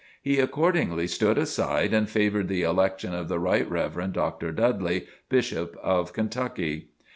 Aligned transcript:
He 0.19 0.39
accordingly 0.39 1.05
stood 1.05 1.37
aside 1.37 1.93
and 1.93 2.09
favored 2.09 2.47
the 2.47 2.63
election 2.63 3.13
of 3.13 3.27
the 3.27 3.37
Rt. 3.37 3.69
Rev. 3.69 4.11
Dr. 4.11 4.51
Dudley, 4.51 5.05
Bishop 5.29 5.77
of 5.83 6.11
Kentucky. 6.11 6.89